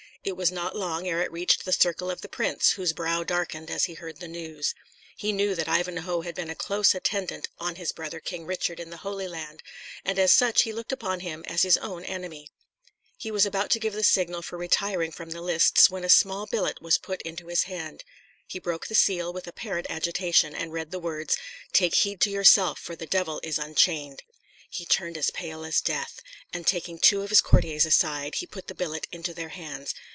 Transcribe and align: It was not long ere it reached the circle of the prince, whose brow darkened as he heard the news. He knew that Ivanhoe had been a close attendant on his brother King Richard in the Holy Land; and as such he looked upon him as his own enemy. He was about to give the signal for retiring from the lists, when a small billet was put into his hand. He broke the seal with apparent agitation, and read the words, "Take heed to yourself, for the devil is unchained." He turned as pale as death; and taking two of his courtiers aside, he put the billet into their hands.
It 0.23 0.37
was 0.37 0.51
not 0.51 0.75
long 0.75 1.07
ere 1.07 1.23
it 1.23 1.31
reached 1.31 1.65
the 1.65 1.71
circle 1.73 2.11
of 2.11 2.21
the 2.21 2.29
prince, 2.29 2.73
whose 2.73 2.93
brow 2.93 3.23
darkened 3.23 3.71
as 3.71 3.85
he 3.85 3.95
heard 3.95 4.17
the 4.19 4.27
news. 4.27 4.75
He 5.17 5.31
knew 5.31 5.55
that 5.55 5.67
Ivanhoe 5.67 6.21
had 6.21 6.35
been 6.35 6.51
a 6.51 6.53
close 6.53 6.93
attendant 6.93 7.47
on 7.59 7.73
his 7.73 7.91
brother 7.91 8.19
King 8.19 8.45
Richard 8.45 8.79
in 8.79 8.91
the 8.91 8.97
Holy 8.97 9.27
Land; 9.27 9.63
and 10.05 10.19
as 10.19 10.31
such 10.31 10.61
he 10.61 10.71
looked 10.73 10.91
upon 10.91 11.21
him 11.21 11.43
as 11.47 11.63
his 11.63 11.75
own 11.77 12.05
enemy. 12.05 12.49
He 13.17 13.31
was 13.31 13.47
about 13.47 13.71
to 13.71 13.79
give 13.79 13.93
the 13.93 14.03
signal 14.03 14.43
for 14.43 14.57
retiring 14.59 15.11
from 15.11 15.31
the 15.31 15.41
lists, 15.41 15.89
when 15.89 16.03
a 16.03 16.07
small 16.09 16.45
billet 16.45 16.83
was 16.83 16.99
put 16.99 17.23
into 17.23 17.47
his 17.47 17.63
hand. 17.63 18.03
He 18.45 18.59
broke 18.59 18.85
the 18.85 18.93
seal 18.93 19.33
with 19.33 19.47
apparent 19.47 19.87
agitation, 19.89 20.53
and 20.53 20.71
read 20.71 20.91
the 20.91 20.99
words, 20.99 21.35
"Take 21.73 21.95
heed 21.95 22.21
to 22.21 22.29
yourself, 22.29 22.77
for 22.77 22.95
the 22.95 23.07
devil 23.07 23.39
is 23.41 23.57
unchained." 23.57 24.21
He 24.69 24.85
turned 24.85 25.17
as 25.17 25.31
pale 25.31 25.65
as 25.65 25.81
death; 25.81 26.19
and 26.53 26.67
taking 26.67 26.99
two 26.99 27.23
of 27.23 27.31
his 27.31 27.41
courtiers 27.41 27.87
aside, 27.87 28.35
he 28.35 28.45
put 28.45 28.67
the 28.67 28.75
billet 28.75 29.07
into 29.11 29.33
their 29.33 29.49
hands. 29.49 29.95